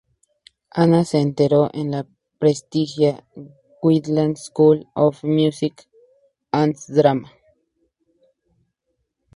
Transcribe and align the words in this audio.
Anna 0.71 1.05
se 1.05 1.19
entrenó 1.19 1.69
en 1.73 1.91
la 1.91 2.07
prestigiosa 2.39 3.23
"Guildhall 3.83 4.35
School 4.35 4.89
of 4.95 5.23
Music 5.23 5.87
and 6.51 6.75
Drama". 6.87 7.31